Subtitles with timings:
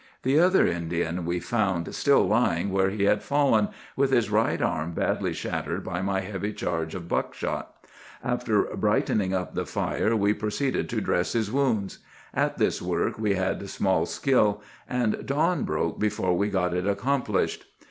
[0.23, 4.93] The other Indian we found still lying where he had fallen, with his right arm
[4.93, 7.75] badly shattered by my heavy charge of buck shot.
[8.23, 11.99] After brightening up the fire we proceeded to dress his wounds.
[12.33, 17.65] At this work we had small skill, and dawn broke before we got it accomplished.